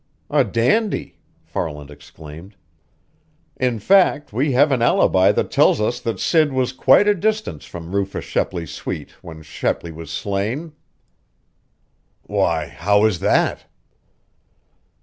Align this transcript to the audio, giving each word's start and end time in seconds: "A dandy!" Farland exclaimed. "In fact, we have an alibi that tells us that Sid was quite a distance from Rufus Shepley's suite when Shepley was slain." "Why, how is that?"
"A 0.31 0.43
dandy!" 0.43 1.19
Farland 1.43 1.91
exclaimed. 1.91 2.55
"In 3.57 3.77
fact, 3.77 4.33
we 4.33 4.53
have 4.53 4.71
an 4.71 4.81
alibi 4.81 5.31
that 5.31 5.51
tells 5.51 5.79
us 5.79 5.99
that 5.99 6.19
Sid 6.19 6.51
was 6.51 6.73
quite 6.73 7.07
a 7.07 7.13
distance 7.13 7.65
from 7.65 7.93
Rufus 7.93 8.25
Shepley's 8.25 8.71
suite 8.71 9.11
when 9.21 9.43
Shepley 9.43 9.91
was 9.91 10.09
slain." 10.09 10.73
"Why, 12.23 12.65
how 12.65 13.05
is 13.05 13.19
that?" 13.19 13.65